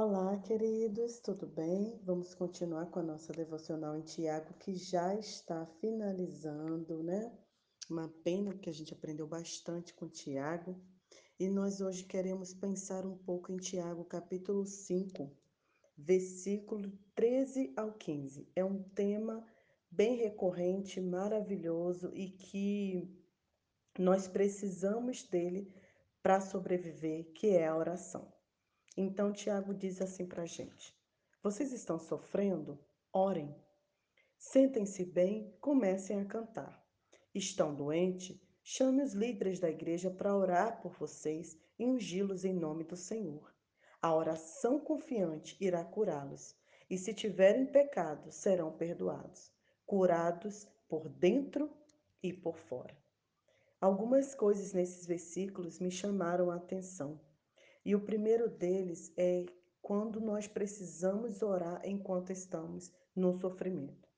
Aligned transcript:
Olá, 0.00 0.38
queridos, 0.38 1.18
tudo 1.18 1.44
bem? 1.44 1.98
Vamos 2.04 2.32
continuar 2.32 2.86
com 2.86 3.00
a 3.00 3.02
nossa 3.02 3.32
devocional 3.32 3.96
em 3.96 4.02
Tiago, 4.02 4.54
que 4.54 4.76
já 4.76 5.12
está 5.16 5.66
finalizando, 5.80 7.02
né? 7.02 7.36
Uma 7.90 8.08
pena, 8.22 8.52
porque 8.52 8.70
a 8.70 8.72
gente 8.72 8.94
aprendeu 8.94 9.26
bastante 9.26 9.92
com 9.92 10.08
Tiago. 10.08 10.80
E 11.36 11.48
nós 11.48 11.80
hoje 11.80 12.04
queremos 12.04 12.54
pensar 12.54 13.04
um 13.04 13.18
pouco 13.18 13.50
em 13.50 13.56
Tiago, 13.56 14.04
capítulo 14.04 14.64
5, 14.64 15.36
versículo 15.96 16.92
13 17.16 17.72
ao 17.76 17.92
15. 17.92 18.48
É 18.54 18.64
um 18.64 18.80
tema 18.80 19.44
bem 19.90 20.14
recorrente, 20.14 21.00
maravilhoso 21.00 22.12
e 22.14 22.30
que 22.30 23.12
nós 23.98 24.28
precisamos 24.28 25.24
dele 25.24 25.74
para 26.22 26.40
sobreviver, 26.40 27.32
que 27.32 27.48
é 27.48 27.66
a 27.66 27.76
oração. 27.76 28.37
Então, 29.00 29.32
Tiago 29.32 29.72
diz 29.72 30.02
assim 30.02 30.26
para 30.26 30.42
a 30.42 30.46
gente: 30.46 30.92
Vocês 31.40 31.72
estão 31.72 32.00
sofrendo? 32.00 32.76
Orem. 33.12 33.54
Sentem-se 34.36 35.04
bem, 35.04 35.54
comecem 35.60 36.20
a 36.20 36.24
cantar. 36.24 36.84
Estão 37.32 37.72
doentes? 37.72 38.36
Chame 38.60 39.04
os 39.04 39.12
líderes 39.12 39.60
da 39.60 39.70
igreja 39.70 40.10
para 40.10 40.36
orar 40.36 40.82
por 40.82 40.94
vocês 40.94 41.56
e 41.78 41.86
ungí-los 41.86 42.44
em 42.44 42.52
nome 42.52 42.82
do 42.82 42.96
Senhor. 42.96 43.54
A 44.02 44.12
oração 44.12 44.80
confiante 44.80 45.56
irá 45.60 45.84
curá-los, 45.84 46.56
e 46.90 46.98
se 46.98 47.14
tiverem 47.14 47.66
pecado, 47.66 48.32
serão 48.32 48.72
perdoados, 48.72 49.52
curados 49.86 50.66
por 50.88 51.08
dentro 51.08 51.70
e 52.20 52.32
por 52.32 52.56
fora. 52.56 52.98
Algumas 53.80 54.34
coisas 54.34 54.72
nesses 54.72 55.06
versículos 55.06 55.78
me 55.78 55.88
chamaram 55.88 56.50
a 56.50 56.56
atenção. 56.56 57.27
E 57.84 57.94
o 57.94 58.00
primeiro 58.00 58.48
deles 58.48 59.12
é 59.16 59.46
quando 59.80 60.20
nós 60.20 60.46
precisamos 60.46 61.42
orar 61.42 61.80
enquanto 61.84 62.30
estamos 62.30 62.92
no 63.14 63.32
sofrimento. 63.38 64.08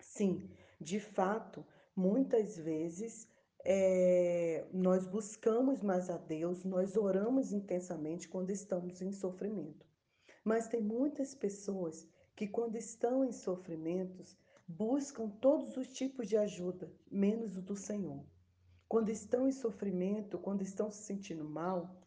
Sim, 0.00 0.50
de 0.80 0.98
fato, 0.98 1.64
muitas 1.94 2.56
vezes 2.56 3.28
é, 3.64 4.66
nós 4.72 5.06
buscamos 5.06 5.82
mais 5.82 6.08
a 6.08 6.16
Deus, 6.16 6.64
nós 6.64 6.96
oramos 6.96 7.52
intensamente 7.52 8.28
quando 8.28 8.50
estamos 8.50 9.00
em 9.02 9.12
sofrimento. 9.12 9.86
Mas 10.44 10.68
tem 10.68 10.80
muitas 10.80 11.34
pessoas 11.34 12.08
que, 12.34 12.48
quando 12.48 12.76
estão 12.76 13.24
em 13.24 13.32
sofrimentos, 13.32 14.36
buscam 14.66 15.28
todos 15.28 15.76
os 15.76 15.92
tipos 15.92 16.28
de 16.28 16.36
ajuda, 16.36 16.90
menos 17.10 17.56
o 17.56 17.62
do 17.62 17.76
Senhor. 17.76 18.24
Quando 18.88 19.10
estão 19.10 19.46
em 19.46 19.52
sofrimento, 19.52 20.38
quando 20.38 20.62
estão 20.62 20.90
se 20.90 21.02
sentindo 21.02 21.44
mal, 21.44 21.99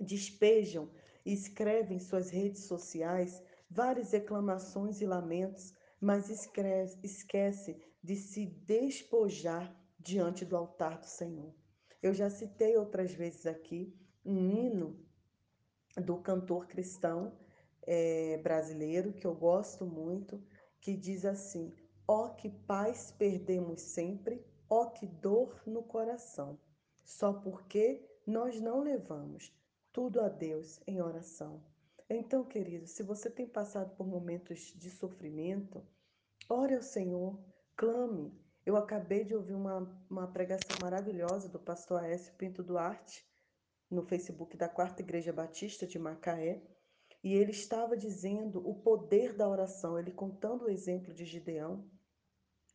despejam 0.00 0.90
e 1.24 1.32
escrevem 1.32 1.96
em 1.96 2.00
suas 2.00 2.30
redes 2.30 2.64
sociais 2.64 3.42
várias 3.70 4.12
reclamações 4.12 5.00
e 5.00 5.06
lamentos, 5.06 5.72
mas 6.00 6.28
esquece, 6.28 7.80
de 8.02 8.16
se 8.16 8.46
despojar 8.46 9.74
diante 9.98 10.44
do 10.44 10.56
altar 10.56 10.98
do 10.98 11.06
Senhor. 11.06 11.54
Eu 12.02 12.12
já 12.12 12.28
citei 12.28 12.76
outras 12.76 13.12
vezes 13.12 13.46
aqui 13.46 13.96
um 14.24 14.50
hino 14.50 14.98
do 15.96 16.18
cantor 16.18 16.66
cristão 16.66 17.38
é, 17.82 18.36
brasileiro 18.38 19.12
que 19.12 19.26
eu 19.26 19.34
gosto 19.34 19.86
muito, 19.86 20.42
que 20.80 20.94
diz 20.94 21.24
assim: 21.24 21.74
Ó 22.06 22.26
oh, 22.26 22.34
que 22.34 22.50
paz 22.50 23.10
perdemos 23.12 23.80
sempre, 23.80 24.44
ó 24.68 24.82
oh, 24.82 24.90
que 24.90 25.06
dor 25.06 25.62
no 25.66 25.82
coração, 25.82 26.58
só 27.02 27.32
porque 27.32 28.06
nós 28.26 28.60
não 28.60 28.80
levamos 28.80 29.52
tudo 29.94 30.20
a 30.20 30.28
Deus 30.28 30.80
em 30.88 31.00
oração. 31.00 31.62
Então, 32.10 32.44
querido, 32.44 32.84
se 32.84 33.02
você 33.04 33.30
tem 33.30 33.46
passado 33.46 33.94
por 33.96 34.04
momentos 34.06 34.74
de 34.76 34.90
sofrimento, 34.90 35.86
ore 36.48 36.74
ao 36.74 36.82
Senhor, 36.82 37.40
clame. 37.76 38.36
Eu 38.66 38.76
acabei 38.76 39.24
de 39.24 39.36
ouvir 39.36 39.54
uma, 39.54 40.04
uma 40.10 40.26
pregação 40.26 40.76
maravilhosa 40.82 41.48
do 41.48 41.60
pastor 41.60 42.02
Aécio 42.02 42.34
Pinto 42.34 42.62
Duarte 42.62 43.24
no 43.88 44.02
Facebook 44.02 44.56
da 44.56 44.68
Quarta 44.68 45.00
Igreja 45.00 45.32
Batista 45.32 45.86
de 45.86 45.98
Macaé, 45.98 46.60
e 47.22 47.32
ele 47.32 47.52
estava 47.52 47.96
dizendo 47.96 48.68
o 48.68 48.74
poder 48.74 49.34
da 49.34 49.48
oração, 49.48 49.98
ele 49.98 50.10
contando 50.10 50.64
o 50.64 50.70
exemplo 50.70 51.14
de 51.14 51.24
Gideão 51.24 51.88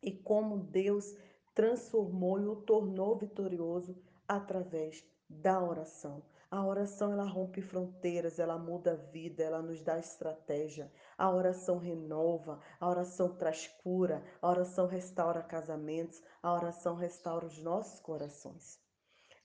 e 0.02 0.14
como 0.14 0.58
Deus 0.58 1.14
transformou 1.54 2.40
e 2.40 2.48
o 2.48 2.56
tornou 2.56 3.18
vitorioso 3.18 4.02
através 4.28 5.04
da 5.30 5.62
oração. 5.62 6.24
A 6.52 6.66
oração 6.66 7.12
ela 7.12 7.26
rompe 7.26 7.62
fronteiras, 7.62 8.40
ela 8.40 8.58
muda 8.58 8.94
a 8.94 9.12
vida, 9.12 9.44
ela 9.44 9.62
nos 9.62 9.84
dá 9.84 10.00
estratégia. 10.00 10.92
A 11.16 11.30
oração 11.30 11.78
renova, 11.78 12.60
a 12.80 12.90
oração 12.90 13.38
traz 13.38 13.68
cura, 13.84 14.24
a 14.42 14.50
oração 14.50 14.88
restaura 14.88 15.44
casamentos, 15.44 16.20
a 16.42 16.52
oração 16.52 16.96
restaura 16.96 17.46
os 17.46 17.60
nossos 17.60 18.00
corações. 18.00 18.80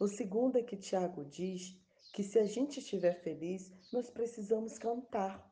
O 0.00 0.08
segundo 0.08 0.56
é 0.56 0.62
que 0.62 0.78
Tiago 0.78 1.26
diz 1.26 1.78
que 2.14 2.22
se 2.22 2.38
a 2.38 2.44
gente 2.44 2.80
estiver 2.80 3.20
feliz, 3.22 3.70
nós 3.92 4.08
precisamos 4.08 4.78
cantar, 4.78 5.46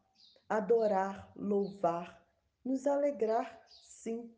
adorar, 0.49 1.31
louvar, 1.37 2.27
nos 2.65 2.87
alegrar, 2.87 3.61
sim, 3.69 4.35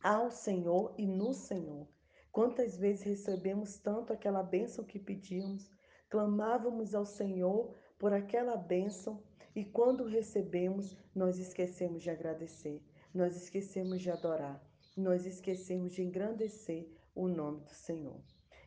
ao 0.00 0.30
Senhor 0.30 0.94
e 0.96 1.06
no 1.06 1.32
Senhor. 1.32 1.88
Quantas 2.32 2.78
vezes 2.78 3.02
recebemos 3.02 3.78
tanto 3.78 4.10
aquela 4.10 4.42
bênção 4.42 4.84
que 4.86 4.98
pedimos, 4.98 5.70
clamávamos 6.08 6.94
ao 6.94 7.04
Senhor 7.04 7.76
por 7.98 8.14
aquela 8.14 8.56
bênção 8.56 9.22
e 9.54 9.62
quando 9.62 10.06
recebemos, 10.06 10.96
nós 11.14 11.38
esquecemos 11.38 12.02
de 12.02 12.08
agradecer, 12.08 12.82
nós 13.12 13.36
esquecemos 13.36 14.00
de 14.00 14.10
adorar, 14.10 14.64
nós 14.96 15.26
esquecemos 15.26 15.92
de 15.92 16.02
engrandecer 16.02 16.90
o 17.14 17.28
nome 17.28 17.60
do 17.64 17.74
Senhor. 17.74 18.18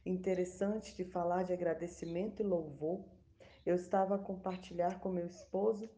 Interessante 0.06 0.96
de 0.96 1.03
falar 1.03 1.42
de 1.42 1.52
agradecimento 1.52 2.44
e 2.44 2.46
louvor. 2.46 3.03
Eu 3.66 3.76
estava 3.76 4.16
a 4.16 4.20
compartilhar 4.20 5.00
com 5.00 5.09
meu 5.09 5.26
esposo 5.26 5.90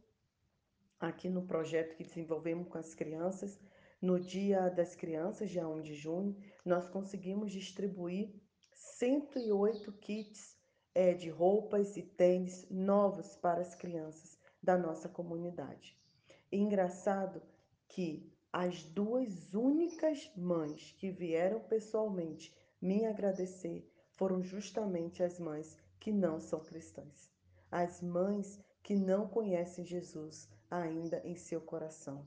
aqui 0.98 1.28
no 1.28 1.46
projeto 1.46 1.98
que 1.98 2.06
desenvolvemos 2.06 2.70
com 2.70 2.78
as 2.78 2.96
crianças. 2.96 3.60
No 4.00 4.20
Dia 4.20 4.70
das 4.70 4.96
Crianças, 4.96 5.50
dia 5.50 5.68
1 5.68 5.82
de 5.82 5.96
junho, 5.96 6.38
nós 6.64 6.88
conseguimos 6.88 7.52
distribuir 7.52 8.32
108 8.72 9.92
kits 9.94 10.56
é, 10.94 11.16
de 11.16 11.30
roupas 11.30 11.98
e 11.98 12.04
tênis 12.04 12.68
novos 12.70 13.36
para 13.38 13.62
as 13.62 13.74
crianças 13.74 14.38
da 14.62 14.78
nossa 14.78 15.10
comunidade. 15.10 15.98
E 16.52 16.58
engraçado 16.58 17.42
que 17.88 18.32
as 18.54 18.84
duas 18.84 19.54
únicas 19.56 20.32
mães 20.36 20.94
que 21.00 21.10
vieram 21.10 21.60
pessoalmente 21.62 22.56
me 22.80 23.04
agradecer 23.04 23.92
foram 24.16 24.44
justamente 24.44 25.24
as 25.24 25.40
mães 25.40 25.76
que 26.00 26.12
não 26.12 26.40
são 26.40 26.60
cristãs. 26.60 27.32
As 27.72 28.00
mães 28.02 28.60
que 28.84 28.96
não 28.96 29.28
conhecem 29.28 29.84
Jesus 29.84 30.48
ainda 30.70 31.20
em 31.26 31.36
seu 31.36 31.60
coração. 31.60 32.24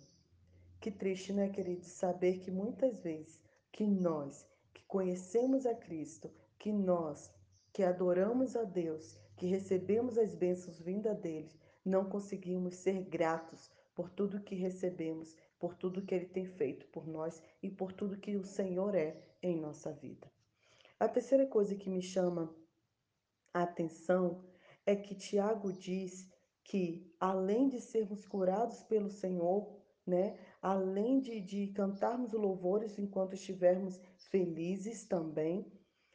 Que 0.81 0.91
triste, 0.91 1.31
né, 1.31 1.51
querido, 1.51 1.85
saber 1.85 2.39
que 2.39 2.51
muitas 2.51 3.01
vezes 3.01 3.39
que 3.71 3.87
nós 3.87 4.49
que 4.73 4.83
conhecemos 4.85 5.67
a 5.67 5.75
Cristo, 5.75 6.31
que 6.59 6.73
nós 6.73 7.31
que 7.71 7.83
adoramos 7.83 8.57
a 8.57 8.65
Deus, 8.65 9.19
que 9.37 9.47
recebemos 9.47 10.17
as 10.17 10.35
bênçãos 10.35 10.81
vinda 10.81 11.15
dele, 11.15 11.51
não 11.85 12.09
conseguimos 12.09 12.77
ser 12.77 13.03
gratos 13.03 13.71
por 13.95 14.09
tudo 14.09 14.41
que 14.41 14.55
recebemos, 14.55 15.37
por 15.59 15.75
tudo 15.75 16.03
que 16.03 16.15
ele 16.15 16.27
tem 16.27 16.47
feito 16.47 16.87
por 16.87 17.07
nós 17.07 17.43
e 17.63 17.69
por 17.69 17.93
tudo 17.93 18.19
que 18.19 18.35
o 18.37 18.45
Senhor 18.45 18.95
é 18.95 19.23
em 19.43 19.61
nossa 19.61 19.93
vida. 19.93 20.33
A 20.99 21.07
terceira 21.07 21.47
coisa 21.47 21.75
que 21.75 21.91
me 21.91 22.01
chama 22.01 22.55
a 23.53 23.63
atenção 23.65 24.43
é 24.87 24.97
que 24.97 25.15
Tiago 25.15 25.73
diz 25.73 26.27
que, 26.65 27.15
além 27.21 27.69
de 27.69 27.81
sermos 27.81 28.25
curados 28.27 28.83
pelo 28.83 29.11
Senhor, 29.11 29.79
né, 30.07 30.37
além 30.63 31.21
de, 31.21 31.41
de 31.41 31.69
cantarmos 31.69 32.33
louvores 32.33 32.99
enquanto 32.99 33.35
estivermos 33.35 34.01
felizes 34.17 35.05
também, 35.05 35.67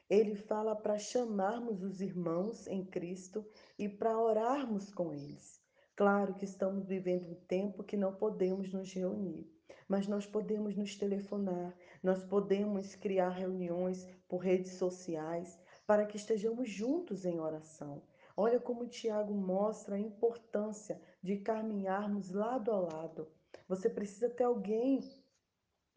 ele 0.09 0.35
fala 0.35 0.75
para 0.75 0.99
chamarmos 0.99 1.81
os 1.81 1.99
irmãos 1.99 2.67
em 2.67 2.85
Cristo 2.85 3.45
e 3.77 3.89
para 3.89 4.19
orarmos 4.19 4.93
com 4.93 5.11
eles. 5.11 5.59
Claro 5.95 6.35
que 6.35 6.45
estamos 6.45 6.85
vivendo 6.85 7.31
um 7.31 7.35
tempo 7.47 7.83
que 7.83 7.97
não 7.97 8.13
podemos 8.13 8.71
nos 8.71 8.93
reunir, 8.93 9.49
mas 9.87 10.07
nós 10.07 10.25
podemos 10.25 10.75
nos 10.75 10.95
telefonar, 10.95 11.75
nós 12.03 12.21
podemos 12.23 12.95
criar 12.95 13.29
reuniões 13.29 14.07
por 14.27 14.39
redes 14.39 14.73
sociais 14.73 15.57
para 15.87 16.05
que 16.05 16.17
estejamos 16.17 16.69
juntos 16.69 17.25
em 17.25 17.39
oração. 17.39 18.03
Olha 18.37 18.59
como 18.59 18.87
Tiago 18.87 19.33
mostra 19.33 19.95
a 19.95 19.99
importância 19.99 21.01
de 21.21 21.37
caminharmos 21.37 22.31
lado 22.31 22.71
a 22.71 22.79
lado. 22.79 23.27
Você 23.67 23.89
precisa 23.89 24.29
ter 24.29 24.43
alguém 24.43 25.01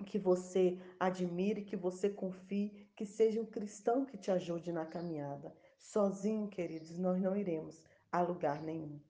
que 0.07 0.19
você 0.19 0.79
admire, 0.99 1.65
que 1.65 1.77
você 1.77 2.09
confie, 2.09 2.89
que 2.95 3.05
seja 3.05 3.41
um 3.41 3.47
cristão 3.47 4.05
que 4.05 4.17
te 4.17 4.31
ajude 4.31 4.73
na 4.73 4.87
caminhada. 4.87 5.55
Sozinho, 5.79 6.49
queridos, 6.49 6.99
nós 6.99 7.21
não 7.21 7.37
iremos 7.37 7.83
a 8.11 8.23
lugar 8.23 8.63
nenhum. 8.63 9.01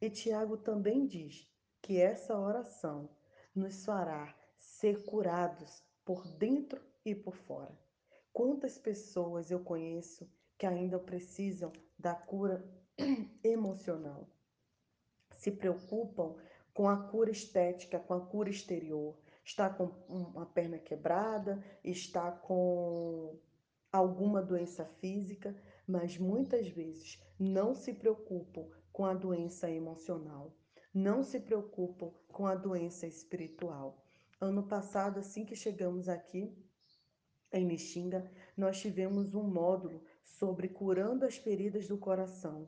E 0.00 0.10
Tiago 0.10 0.56
também 0.56 1.06
diz 1.06 1.50
que 1.82 2.00
essa 2.00 2.38
oração 2.38 3.08
nos 3.54 3.84
fará 3.84 4.34
ser 4.58 5.04
curados 5.04 5.82
por 6.04 6.26
dentro 6.26 6.80
e 7.04 7.14
por 7.14 7.34
fora. 7.34 7.76
Quantas 8.32 8.78
pessoas 8.78 9.50
eu 9.50 9.60
conheço 9.60 10.28
que 10.58 10.66
ainda 10.66 10.98
precisam 10.98 11.72
da 11.98 12.14
cura 12.14 12.64
emocional? 13.42 14.28
Se 15.36 15.50
preocupam 15.50 16.36
com 16.74 16.88
a 16.88 16.96
cura 16.96 17.30
estética, 17.30 18.00
com 18.00 18.12
a 18.12 18.20
cura 18.20 18.50
exterior. 18.50 19.16
Está 19.44 19.70
com 19.70 19.84
uma 20.08 20.44
perna 20.44 20.78
quebrada, 20.78 21.64
está 21.84 22.32
com 22.32 23.38
alguma 23.92 24.42
doença 24.42 24.84
física, 24.84 25.54
mas 25.86 26.18
muitas 26.18 26.66
vezes 26.68 27.22
não 27.38 27.74
se 27.74 27.92
preocupam 27.92 28.66
com 28.92 29.04
a 29.04 29.14
doença 29.14 29.70
emocional, 29.70 30.52
não 30.92 31.22
se 31.22 31.38
preocupam 31.38 32.10
com 32.28 32.46
a 32.46 32.54
doença 32.54 33.06
espiritual. 33.06 34.02
Ano 34.40 34.64
passado, 34.64 35.18
assim 35.20 35.44
que 35.44 35.54
chegamos 35.54 36.08
aqui 36.08 36.52
em 37.52 37.68
Lixinga, 37.68 38.28
nós 38.56 38.80
tivemos 38.80 39.34
um 39.34 39.44
módulo 39.44 40.02
sobre 40.24 40.68
curando 40.68 41.24
as 41.24 41.36
feridas 41.36 41.86
do 41.86 41.96
coração. 41.96 42.66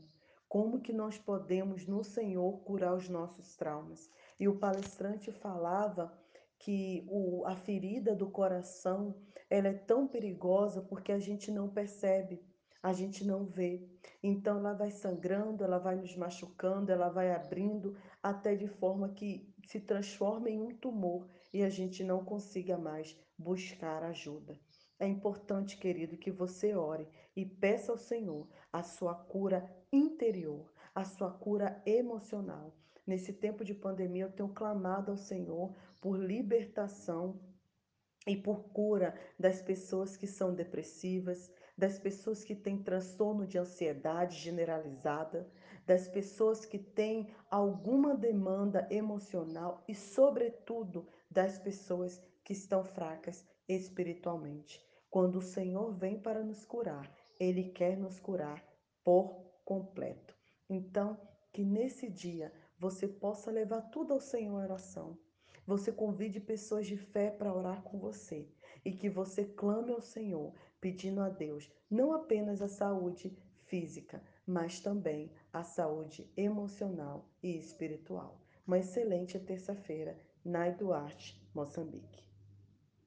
Como 0.56 0.80
que 0.80 0.90
nós 0.90 1.18
podemos 1.18 1.86
no 1.86 2.02
Senhor 2.02 2.62
curar 2.62 2.94
os 2.96 3.10
nossos 3.10 3.54
traumas? 3.56 4.10
E 4.40 4.48
o 4.48 4.56
palestrante 4.56 5.30
falava 5.30 6.18
que 6.58 7.06
o, 7.10 7.44
a 7.44 7.54
ferida 7.54 8.16
do 8.16 8.30
coração 8.30 9.14
ela 9.50 9.68
é 9.68 9.74
tão 9.74 10.08
perigosa 10.08 10.80
porque 10.80 11.12
a 11.12 11.18
gente 11.18 11.50
não 11.50 11.68
percebe, 11.68 12.42
a 12.82 12.94
gente 12.94 13.22
não 13.22 13.44
vê. 13.44 13.86
Então 14.22 14.56
ela 14.56 14.72
vai 14.72 14.90
sangrando, 14.90 15.62
ela 15.62 15.78
vai 15.78 15.94
nos 15.94 16.16
machucando, 16.16 16.90
ela 16.90 17.10
vai 17.10 17.32
abrindo 17.32 17.94
até 18.22 18.54
de 18.54 18.66
forma 18.66 19.10
que 19.10 19.54
se 19.66 19.78
transforma 19.78 20.48
em 20.48 20.58
um 20.58 20.74
tumor 20.74 21.28
e 21.52 21.62
a 21.62 21.68
gente 21.68 22.02
não 22.02 22.24
consiga 22.24 22.78
mais 22.78 23.14
buscar 23.36 24.02
ajuda. 24.04 24.58
É 24.98 25.06
importante, 25.06 25.76
querido, 25.76 26.16
que 26.16 26.30
você 26.30 26.74
ore 26.74 27.06
e 27.36 27.44
peça 27.44 27.92
ao 27.92 27.98
Senhor 27.98 28.48
a 28.72 28.82
sua 28.82 29.14
cura 29.14 29.70
interior, 29.92 30.72
a 30.94 31.04
sua 31.04 31.30
cura 31.30 31.82
emocional. 31.86 32.74
Nesse 33.06 33.32
tempo 33.32 33.64
de 33.64 33.74
pandemia, 33.74 34.24
eu 34.24 34.32
tenho 34.32 34.48
clamado 34.48 35.10
ao 35.10 35.16
Senhor 35.16 35.74
por 36.00 36.18
libertação 36.18 37.40
e 38.26 38.36
por 38.36 38.64
cura 38.70 39.14
das 39.38 39.62
pessoas 39.62 40.16
que 40.16 40.26
são 40.26 40.52
depressivas, 40.52 41.50
das 41.78 41.98
pessoas 41.98 42.42
que 42.42 42.54
têm 42.54 42.82
transtorno 42.82 43.46
de 43.46 43.58
ansiedade 43.58 44.36
generalizada, 44.38 45.48
das 45.86 46.08
pessoas 46.08 46.64
que 46.64 46.78
têm 46.78 47.28
alguma 47.50 48.14
demanda 48.16 48.88
emocional 48.90 49.84
e, 49.86 49.94
sobretudo, 49.94 51.06
das 51.30 51.58
pessoas 51.58 52.20
que 52.42 52.52
estão 52.52 52.82
fracas 52.84 53.46
espiritualmente. 53.68 54.84
Quando 55.08 55.36
o 55.36 55.42
Senhor 55.42 55.92
vem 55.92 56.18
para 56.18 56.42
nos 56.42 56.64
curar, 56.64 57.08
Ele 57.38 57.64
quer 57.64 57.96
nos 57.96 58.18
curar 58.18 58.64
por 59.04 59.44
completo. 59.64 60.34
Então, 60.68 61.18
que 61.52 61.64
nesse 61.64 62.08
dia 62.08 62.52
você 62.78 63.08
possa 63.08 63.50
levar 63.50 63.82
tudo 63.82 64.12
ao 64.12 64.20
Senhor 64.20 64.60
em 64.60 64.64
oração. 64.64 65.18
Você 65.66 65.90
convide 65.90 66.38
pessoas 66.38 66.86
de 66.86 66.96
fé 66.96 67.30
para 67.30 67.52
orar 67.52 67.82
com 67.82 67.98
você 67.98 68.48
e 68.84 68.92
que 68.92 69.08
você 69.08 69.44
clame 69.44 69.92
ao 69.92 70.00
Senhor, 70.00 70.52
pedindo 70.80 71.20
a 71.20 71.28
Deus 71.28 71.68
não 71.90 72.12
apenas 72.12 72.62
a 72.62 72.68
saúde 72.68 73.36
física, 73.64 74.22
mas 74.46 74.80
também 74.80 75.32
a 75.52 75.62
saúde 75.62 76.30
emocional 76.36 77.28
e 77.42 77.56
espiritual. 77.56 78.40
Uma 78.66 78.78
excelente 78.78 79.38
terça-feira, 79.38 80.18
Nai 80.44 80.74
Duarte, 80.74 81.40
Moçambique. 81.54 82.25